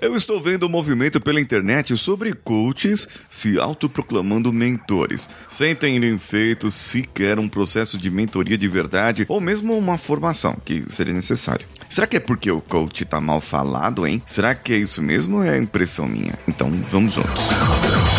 [0.00, 6.70] Eu estou vendo um movimento pela internet sobre coaches se autoproclamando mentores, sem terem feito
[6.70, 11.66] sequer um processo de mentoria de verdade ou mesmo uma formação que seria necessário.
[11.86, 14.22] Será que é porque o coach tá mal falado, hein?
[14.24, 16.32] Será que é isso mesmo ou é impressão minha?
[16.48, 17.48] Então vamos juntos.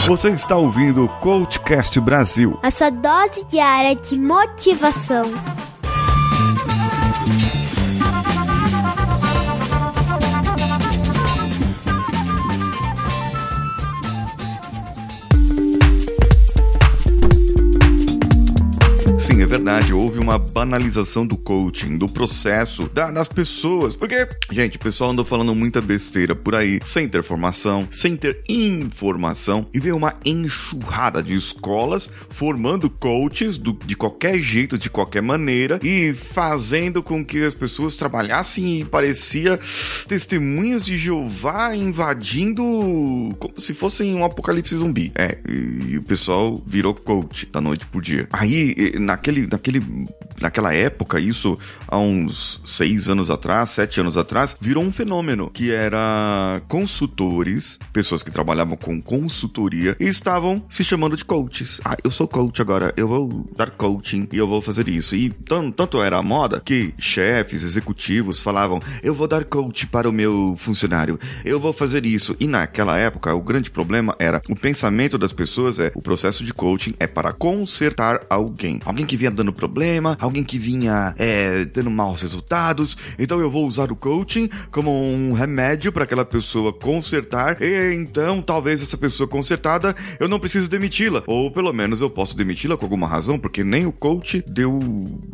[0.05, 5.31] Você está ouvindo o Coachcast Brasil a sua dose diária de motivação.
[19.51, 19.93] Verdade.
[19.93, 23.97] Houve uma banalização do coaching, do processo, da, das pessoas.
[23.97, 28.41] Porque, gente, o pessoal andou falando muita besteira por aí, sem ter formação, sem ter
[28.47, 29.67] informação.
[29.73, 35.81] E veio uma enxurrada de escolas formando coaches do, de qualquer jeito, de qualquer maneira,
[35.83, 39.59] e fazendo com que as pessoas trabalhassem e parecia
[40.07, 42.63] testemunhas de Jeová invadindo
[43.37, 45.11] como se fossem um apocalipse zumbi.
[45.13, 48.29] É, e, o pessoal virou coach da noite por dia.
[48.31, 49.17] Aí, na
[49.49, 50.07] naquele, naquele,
[50.39, 55.71] naquela época, isso há uns seis anos atrás, sete anos atrás, virou um fenômeno que
[55.71, 61.79] era consultores, pessoas que trabalhavam com consultoria e estavam se chamando de coaches.
[61.85, 65.15] Ah, eu sou coach agora, eu vou dar coaching e eu vou fazer isso.
[65.15, 70.09] E tanto, tanto era a moda que chefes, executivos falavam: eu vou dar coach para
[70.09, 72.35] o meu funcionário, eu vou fazer isso.
[72.39, 76.53] E naquela época, o grande problema era o pensamento das pessoas é o processo de
[76.53, 78.79] coaching é para consertar alguém.
[78.85, 82.97] Alguém que vinha dando problema, alguém que vinha é, tendo maus resultados.
[83.17, 87.61] Então eu vou usar o coaching como um remédio para aquela pessoa consertar.
[87.61, 91.23] E então talvez essa pessoa consertada eu não preciso demiti-la.
[91.25, 94.79] Ou pelo menos eu posso demiti-la com alguma razão, porque nem o coach deu,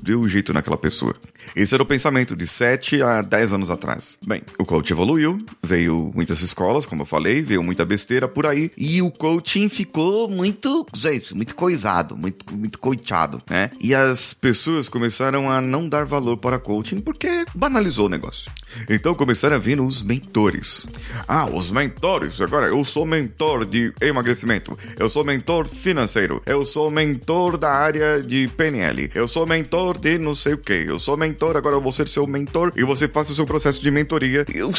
[0.02, 1.16] deu jeito naquela pessoa.
[1.56, 4.18] Esse era o pensamento de 7 a 10 anos atrás.
[4.26, 8.72] Bem, o coach evoluiu, veio muitas escolas, como eu falei, veio muita besteira por aí.
[8.78, 13.72] E o coaching ficou muito, gente, muito coisado, muito, muito coitado, né?
[13.88, 18.52] E as pessoas começaram a não dar valor para coaching porque banalizou o negócio.
[18.90, 20.86] Então começaram a vir os mentores.
[21.26, 22.42] Ah, os mentores.
[22.42, 24.78] Agora eu sou mentor de emagrecimento.
[25.00, 26.42] Eu sou mentor financeiro.
[26.46, 29.10] Eu sou mentor da área de PNL.
[29.16, 30.74] Eu sou mentor de não sei o que.
[30.74, 33.82] Eu sou mentor, agora eu vou ser seu mentor e você faça o seu processo
[33.82, 34.46] de mentoria.
[34.54, 34.72] Eu,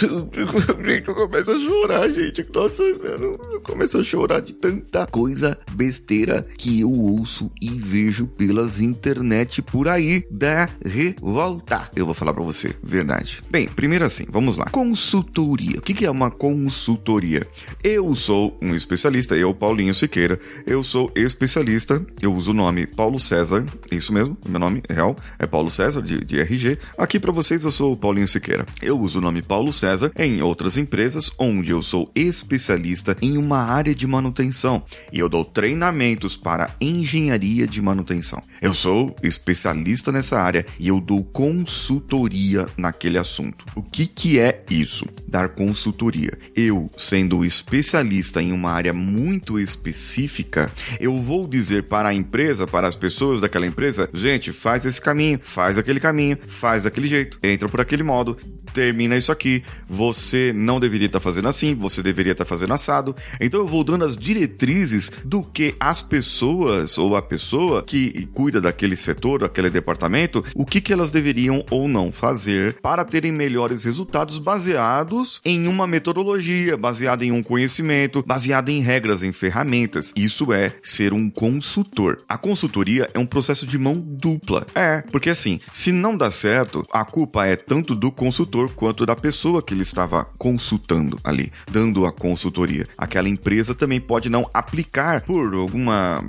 [1.07, 2.45] eu começo a chorar, gente.
[2.53, 8.27] Nossa, eu, eu começo a chorar de tanta coisa besteira que eu ouço e vejo
[8.27, 11.89] pelas pelas internet por aí da revolta.
[11.95, 13.41] Eu vou falar para você, verdade.
[13.49, 14.67] Bem, primeiro assim, vamos lá.
[14.67, 15.79] Consultoria.
[15.79, 17.47] O que é uma consultoria?
[17.83, 23.21] Eu sou um especialista, eu, Paulinho Siqueira, eu sou especialista, eu uso o nome Paulo
[23.21, 26.79] César, isso mesmo, meu nome real é Paulo César, de, de RG.
[26.97, 28.67] Aqui para vocês eu sou o Paulinho Siqueira.
[28.83, 33.63] Eu uso o nome Paulo César em outras empresas onde eu sou especialista em uma
[33.63, 34.83] área de manutenção
[35.13, 38.43] e eu dou treinamentos para engenharia de manutenção.
[38.61, 43.65] Eu sou especialista nessa área e eu dou consultoria naquele assunto.
[43.75, 45.05] O que, que é isso?
[45.27, 46.39] Dar consultoria.
[46.55, 52.87] Eu, sendo especialista em uma área muito específica, eu vou dizer para a empresa, para
[52.87, 57.69] as pessoas daquela empresa, gente, faz esse caminho, faz aquele caminho, faz daquele jeito, entra
[57.69, 58.39] por aquele modo,
[58.73, 63.15] termina isso aqui, você não deveria estar fazendo assim, você deveria estar fazendo assado.
[63.41, 68.61] Então eu vou dando as diretrizes do que as pessoas ou a pessoa que cuida
[68.61, 73.85] daquele setor, daquele departamento, o que, que elas deveriam ou não fazer para terem melhores
[73.85, 80.13] resultados baseados em uma metodologia, baseada em um conhecimento, baseada em regras, em ferramentas.
[80.17, 82.23] Isso é ser um consultor.
[82.29, 84.67] A consultoria é um processo de mão dupla.
[84.75, 89.15] É, porque assim, se não dá certo, a culpa é tanto do consultor quanto da
[89.15, 92.87] pessoa que ele estava consultando ali, dando a consultoria.
[92.97, 96.25] Aquela empresa também pode não aplicar por alguma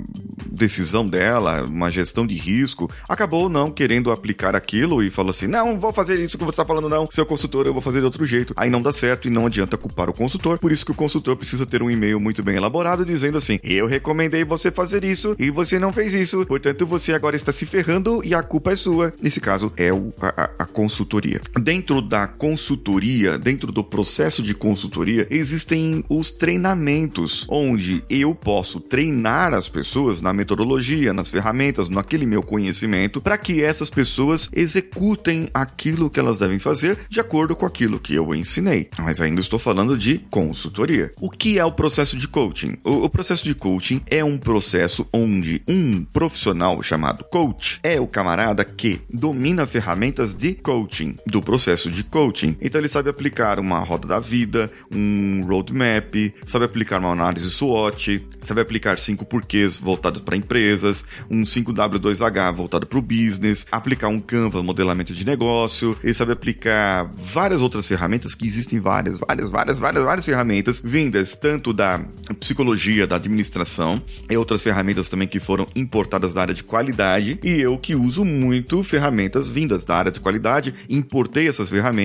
[0.46, 5.78] decisão dela, uma gestão de risco, acabou não querendo aplicar aquilo e falou assim: não,
[5.78, 7.08] vou fazer isso que você está falando, não.
[7.10, 8.54] Seu consultor, eu vou fazer de outro jeito.
[8.56, 10.58] Aí não dá certo e não adianta culpar o consultor.
[10.58, 13.86] Por isso que o consultor precisa ter um e-mail muito bem elaborado dizendo assim: eu
[13.86, 16.44] recomendei você fazer isso e você não fez isso.
[16.46, 19.12] Portanto, você agora está se ferrando e a culpa é sua.
[19.20, 19.90] Nesse caso, é
[20.20, 21.40] a, a consultoria.
[21.60, 29.54] Dentro da consultoria, dentro do processo de consultoria, existem os treinamentos, onde eu posso treinar
[29.54, 36.10] as pessoas na metodologia, nas ferramentas, naquele meu conhecimento, para que essas pessoas executem aquilo
[36.10, 38.88] que elas devem fazer de acordo com aquilo que eu ensinei.
[38.98, 41.12] Mas ainda estou falando de consultoria.
[41.20, 42.76] O que é o processo de coaching?
[42.84, 48.06] O, o processo de coaching é um processo onde um profissional chamado coach é o
[48.06, 52.56] camarada que domina ferramentas de coaching do processo de coaching.
[52.60, 56.14] Então ele sabe aplicar uma roda da vida, um roadmap,
[56.46, 62.86] sabe aplicar uma análise SWOT, sabe aplicar cinco porquês voltados para empresas, um 5W2H voltado
[62.86, 68.34] para o business, aplicar um Canva, modelamento de negócio, ele sabe aplicar várias outras ferramentas
[68.34, 72.00] que existem várias, várias, várias, várias, várias ferramentas vindas tanto da
[72.38, 77.60] psicologia, da administração e outras ferramentas também que foram importadas da área de qualidade e
[77.60, 81.99] eu que uso muito ferramentas vindas da área de qualidade, importei essas ferramentas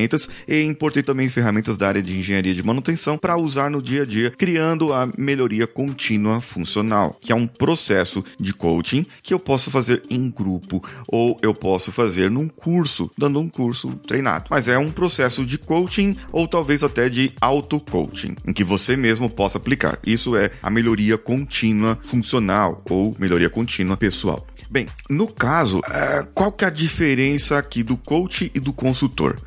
[0.47, 4.05] e importei também ferramentas da área de engenharia de manutenção para usar no dia a
[4.05, 9.71] dia, criando a melhoria contínua funcional, que é um processo de coaching que eu posso
[9.71, 14.45] fazer em grupo ou eu posso fazer num curso, dando um curso treinado.
[14.49, 19.29] Mas é um processo de coaching ou talvez até de auto-coaching, em que você mesmo
[19.29, 19.99] possa aplicar.
[20.05, 24.45] Isso é a melhoria contínua funcional ou melhoria contínua pessoal.
[24.69, 29.37] Bem, no caso, uh, qual que é a diferença aqui do coach e do consultor?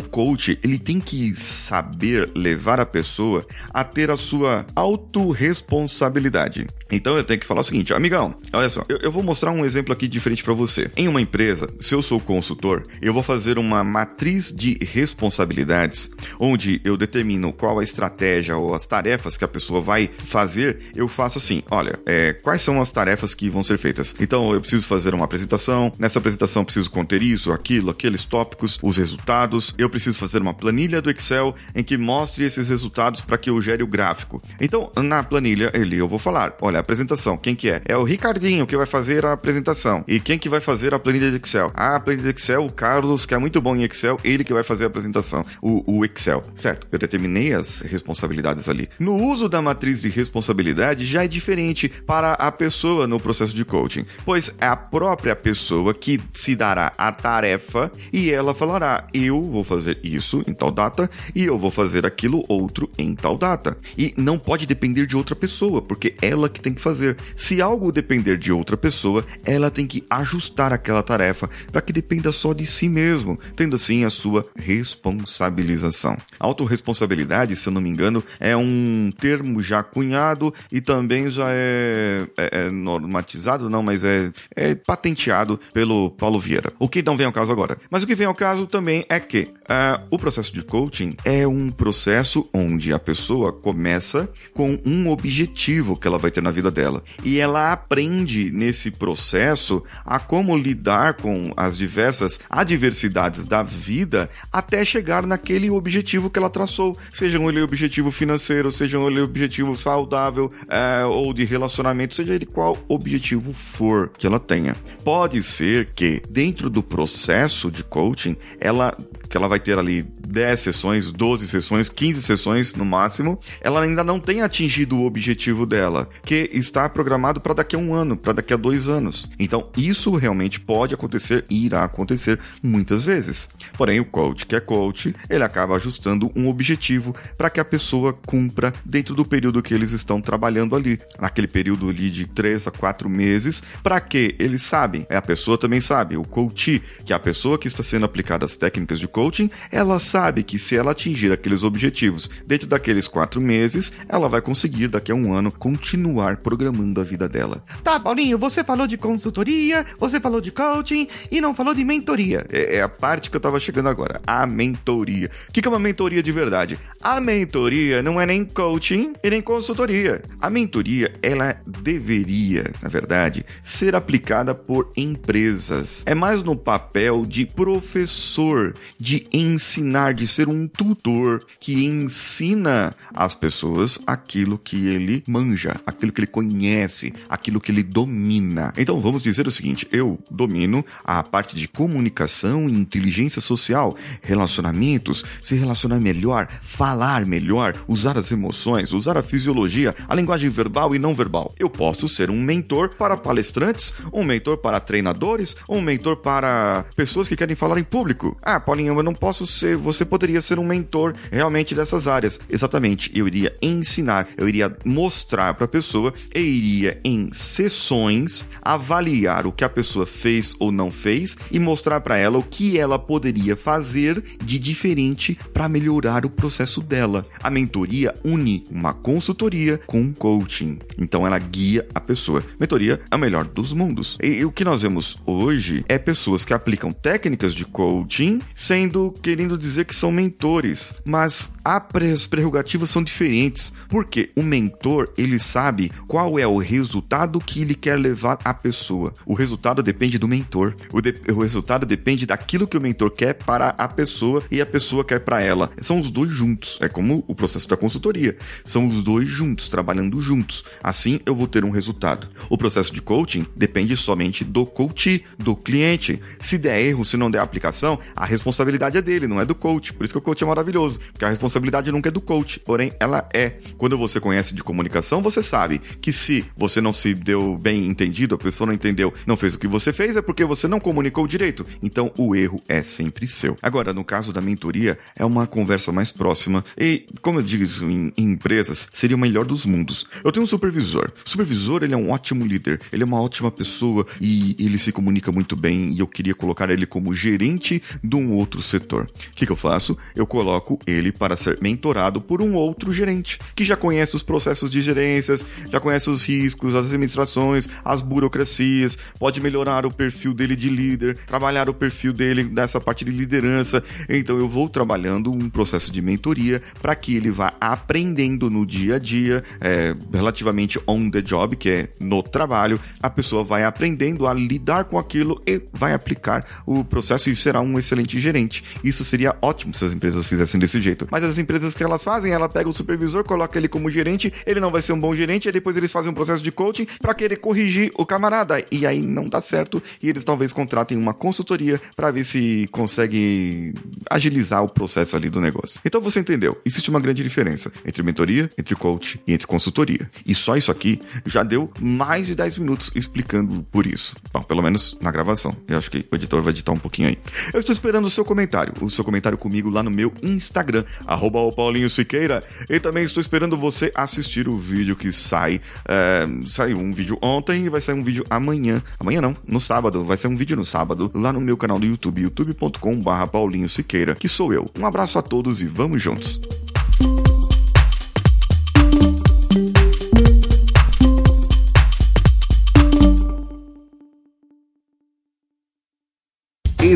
[0.00, 6.66] Coach, ele tem que saber levar a pessoa a ter a sua autorresponsabilidade.
[6.90, 9.64] Então eu tenho que falar o seguinte, amigão, olha só, eu, eu vou mostrar um
[9.64, 10.90] exemplo aqui diferente para você.
[10.96, 16.80] Em uma empresa, se eu sou consultor, eu vou fazer uma matriz de responsabilidades, onde
[16.84, 20.90] eu determino qual a estratégia ou as tarefas que a pessoa vai fazer.
[20.94, 24.14] Eu faço assim, olha, é, quais são as tarefas que vão ser feitas?
[24.20, 25.92] Então eu preciso fazer uma apresentação.
[25.98, 29.74] Nessa apresentação, preciso conter isso, aquilo, aqueles tópicos, os resultados.
[29.88, 33.58] Eu preciso fazer uma planilha do Excel em que mostre esses resultados para que eu
[33.62, 34.42] gere o gráfico.
[34.60, 37.80] Então, na planilha, ele eu vou falar: olha, apresentação, quem que é?
[37.86, 40.04] É o Ricardinho que vai fazer a apresentação.
[40.06, 41.72] E quem que vai fazer a planilha de Excel?
[41.74, 44.52] Ah, a planilha de Excel, o Carlos, que é muito bom em Excel, ele que
[44.52, 46.44] vai fazer a apresentação, o, o Excel.
[46.54, 48.90] Certo, eu determinei as responsabilidades ali.
[49.00, 53.64] No uso da matriz de responsabilidade já é diferente para a pessoa no processo de
[53.64, 59.42] coaching, pois é a própria pessoa que se dará a tarefa e ela falará: eu
[59.42, 63.76] vou fazer isso em tal data e eu vou fazer aquilo outro em tal data.
[63.96, 67.16] E não pode depender de outra pessoa, porque ela que tem que fazer.
[67.36, 72.32] Se algo depender de outra pessoa, ela tem que ajustar aquela tarefa para que dependa
[72.32, 76.16] só de si mesmo, tendo assim a sua responsabilização.
[76.38, 82.26] Autoresponsabilidade, se eu não me engano, é um termo já cunhado e também já é,
[82.36, 86.72] é, é normatizado, não, mas é é patenteado pelo Paulo Vieira.
[86.78, 87.78] O que não vem ao caso agora.
[87.90, 91.46] Mas o que vem ao caso também é que uh, o processo de coaching é
[91.46, 96.70] um processo onde a pessoa começa com um objetivo que ela vai ter na vida
[96.70, 97.02] dela.
[97.24, 104.84] E ela aprende nesse processo a como lidar com as diversas adversidades da vida até
[104.84, 106.96] chegar naquele objetivo que ela traçou.
[107.12, 112.76] Seja ele objetivo financeiro, seja ele objetivo saudável uh, ou de relacionamento, seja ele qual
[112.88, 114.76] objetivo for que ela tenha.
[115.04, 118.96] Pode ser que dentro do processo de coaching, ela
[119.28, 124.04] que ela vai ter ali 10 sessões, 12 sessões, 15 sessões no máximo, ela ainda
[124.04, 128.34] não tem atingido o objetivo dela, que está programado para daqui a um ano, para
[128.34, 129.28] daqui a dois anos.
[129.38, 133.48] Então, isso realmente pode acontecer e irá acontecer muitas vezes.
[133.76, 138.12] Porém, o coach, que é coach, ele acaba ajustando um objetivo para que a pessoa
[138.12, 142.70] cumpra dentro do período que eles estão trabalhando ali, naquele período ali de 3 a
[142.70, 147.20] 4 meses, para que eles sabem, a pessoa também sabe, o coach, que é a
[147.20, 151.32] pessoa que está sendo aplicada as técnicas de coaching, ela sabe que se ela atingir
[151.32, 157.00] aqueles objetivos dentro daqueles quatro meses, ela vai conseguir daqui a um ano continuar programando
[157.00, 157.64] a vida dela.
[157.82, 162.46] Tá, Paulinho, você falou de consultoria, você falou de coaching e não falou de mentoria.
[162.48, 165.28] É, é a parte que eu tava chegando agora, a mentoria.
[165.48, 166.78] O que é uma mentoria de verdade?
[167.02, 170.22] A mentoria não é nem coaching e nem consultoria.
[170.40, 176.04] A mentoria, ela deveria, na verdade, ser aplicada por empresas.
[176.06, 183.34] É mais no papel de professor, de ensinar, de ser um tutor que ensina as
[183.34, 188.72] pessoas aquilo que ele manja, aquilo que ele conhece, aquilo que ele domina.
[188.76, 195.54] Então vamos dizer o seguinte: eu domino a parte de comunicação inteligência social, relacionamentos, se
[195.54, 201.14] relacionar melhor, falar melhor, usar as emoções, usar a fisiologia, a linguagem verbal e não
[201.14, 201.54] verbal.
[201.58, 207.28] Eu posso ser um mentor para palestrantes, um mentor para treinadores, um mentor para pessoas
[207.28, 208.36] que querem falar em público.
[208.42, 212.40] Ah, Paulinho, eu não posso ser, você poderia ser um mentor realmente dessas áreas.
[212.48, 219.46] Exatamente, eu iria ensinar, eu iria mostrar para a pessoa e iria em sessões avaliar
[219.46, 222.98] o que a pessoa fez ou não fez e mostrar para ela o que ela
[222.98, 227.26] poderia fazer de diferente para melhorar o processo dela.
[227.42, 230.78] A mentoria une uma consultoria com coaching.
[230.98, 232.42] Então ela guia a pessoa.
[232.58, 234.18] Mentoria é o melhor dos mundos.
[234.22, 238.87] E, e o que nós vemos hoje é pessoas que aplicam técnicas de coaching sem
[238.88, 245.38] dizendo, querendo dizer que são mentores, mas as prerrogativas são diferentes, porque o mentor, ele
[245.38, 249.12] sabe qual é o resultado que ele quer levar à pessoa.
[249.26, 250.74] O resultado depende do mentor.
[250.90, 254.66] O, de, o resultado depende daquilo que o mentor quer para a pessoa e a
[254.66, 255.70] pessoa quer para ela.
[255.78, 256.78] São os dois juntos.
[256.80, 258.36] É como o processo da consultoria.
[258.64, 260.64] São os dois juntos, trabalhando juntos.
[260.82, 262.28] Assim eu vou ter um resultado.
[262.48, 266.18] O processo de coaching depende somente do coach, do cliente.
[266.40, 269.92] Se der erro, se não der aplicação, a responsabilidade é dele, não é do coach.
[269.92, 271.57] Por isso que o coach é maravilhoso, porque a responsabilidade
[271.92, 273.58] nunca é do coach, porém ela é.
[273.76, 278.34] Quando você conhece de comunicação, você sabe que se você não se deu bem entendido,
[278.34, 281.26] a pessoa não entendeu, não fez o que você fez, é porque você não comunicou
[281.26, 281.64] direito.
[281.82, 283.56] Então o erro é sempre seu.
[283.62, 288.12] Agora, no caso da mentoria, é uma conversa mais próxima e, como eu digo em,
[288.16, 290.06] em empresas, seria o melhor dos mundos.
[290.24, 291.10] Eu tenho um supervisor.
[291.24, 294.92] O supervisor, ele é um ótimo líder, ele é uma ótima pessoa e ele se
[294.92, 299.04] comunica muito bem e eu queria colocar ele como gerente de um outro setor.
[299.04, 299.96] O que, que eu faço?
[300.14, 304.70] Eu coloco ele para ser mentorado por um outro gerente que já conhece os processos
[304.70, 310.56] de gerências, já conhece os riscos, as administrações, as burocracias, pode melhorar o perfil dele
[310.56, 313.82] de líder, trabalhar o perfil dele nessa parte de liderança.
[314.08, 318.96] Então eu vou trabalhando um processo de mentoria para que ele vá aprendendo no dia
[318.96, 324.26] a dia, é, relativamente on the job, que é no trabalho, a pessoa vai aprendendo
[324.26, 328.64] a lidar com aquilo e vai aplicar o processo e será um excelente gerente.
[328.82, 331.06] Isso seria ótimo se as empresas fizessem desse jeito.
[331.10, 334.60] Mas as empresas que elas fazem, ela pega o supervisor, coloca ele como gerente, ele
[334.60, 337.14] não vai ser um bom gerente, e depois eles fazem um processo de coaching para
[337.14, 338.64] querer corrigir o camarada.
[338.70, 343.74] E aí não dá certo e eles talvez contratem uma consultoria para ver se consegue
[344.10, 345.80] agilizar o processo ali do negócio.
[345.84, 346.60] Então você entendeu?
[346.64, 350.10] Existe uma grande diferença entre mentoria, entre coach e entre consultoria.
[350.26, 354.16] E só isso aqui já deu mais de 10 minutos explicando por isso.
[354.32, 355.56] Bom, pelo menos na gravação.
[355.66, 357.18] Eu acho que o editor vai editar um pouquinho aí.
[357.52, 360.84] Eu estou esperando o seu comentário, o seu comentário comigo lá no meu Instagram,
[361.18, 362.42] arroba o Paulinho Siqueira.
[362.70, 365.60] E também estou esperando você assistir o vídeo que sai.
[365.86, 368.80] É, saiu um vídeo ontem e vai sair um vídeo amanhã.
[368.98, 370.04] Amanhã não, no sábado.
[370.04, 374.14] Vai ser um vídeo no sábado, lá no meu canal do YouTube, youtube.com.br Paulinho Siqueira,
[374.14, 374.70] que sou eu.
[374.78, 376.40] Um abraço a todos e vamos juntos.